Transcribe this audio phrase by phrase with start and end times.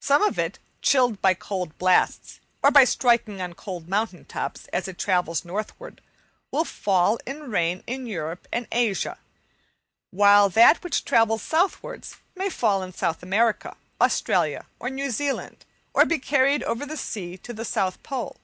[0.00, 4.88] Some of it, chilled by cold blasts, or by striking on cold mountain tops, as
[4.88, 5.98] it travels northwards,
[6.50, 9.18] will fall in rain in Europe and Asia,
[10.12, 16.06] while that which travels southwards may fall in South America, Australia, or New Zealand, or
[16.06, 18.36] be carried over the sea to the South Pole.